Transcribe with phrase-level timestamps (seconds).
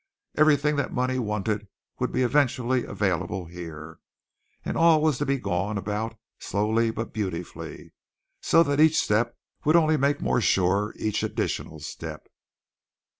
[0.35, 1.67] Everything that money wanted
[1.99, 3.99] was to be eventually available here,
[4.65, 7.91] and all was to be gone about slowly but beautifully,
[8.41, 12.27] so that each step would only make more sure each additional step.